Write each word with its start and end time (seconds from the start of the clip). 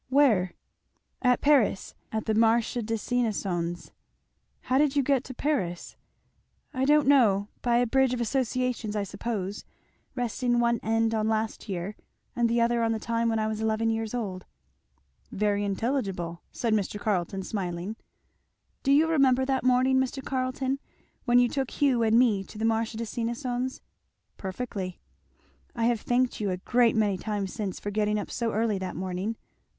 "Where?" 0.09 0.55
"At 1.21 1.41
Paris 1.41 1.93
at 2.11 2.25
the 2.25 2.33
Marché 2.33 2.83
des 2.83 2.95
Innocens." 3.15 3.91
"How 4.61 4.79
did 4.79 4.95
you 4.95 5.03
get 5.03 5.23
to 5.25 5.35
Paris?" 5.35 5.95
"I 6.73 6.85
don't 6.85 7.07
know 7.07 7.49
by 7.61 7.77
a 7.77 7.85
bridge 7.85 8.11
of 8.11 8.19
associations, 8.19 8.95
I 8.95 9.03
suppose, 9.03 9.63
resting 10.15 10.59
one 10.59 10.79
end 10.81 11.13
on 11.13 11.27
last 11.27 11.69
year, 11.69 11.95
and 12.35 12.49
the 12.49 12.59
other 12.59 12.81
on 12.81 12.93
the 12.93 12.99
time 12.99 13.29
when 13.29 13.37
I 13.37 13.45
was 13.45 13.61
eleven 13.61 13.91
years 13.91 14.15
old." 14.15 14.47
"Very 15.31 15.63
intelligible," 15.63 16.41
said 16.51 16.73
Mr. 16.73 16.99
Carleton 16.99 17.43
smiling. 17.43 17.95
"Do 18.81 18.91
you 18.91 19.05
remember 19.05 19.45
that 19.45 19.63
morning, 19.63 19.99
Mr. 19.99 20.25
Carleton? 20.25 20.79
when 21.25 21.37
you 21.37 21.47
took 21.47 21.69
Hugh 21.69 22.01
and 22.01 22.17
me 22.17 22.43
to 22.45 22.57
the 22.57 22.65
Marché 22.65 22.97
des 22.97 23.21
Innocens?" 23.21 23.81
"Perfectly." 24.35 24.99
"I 25.75 25.85
have 25.85 26.01
thanked 26.01 26.41
you 26.41 26.49
a 26.49 26.57
great 26.57 26.95
many 26.95 27.19
times 27.19 27.53
since 27.53 27.79
for 27.79 27.91
getting 27.91 28.17
up 28.17 28.31
so 28.31 28.51
early 28.51 28.79
that 28.79 28.95
morning." 28.95 29.35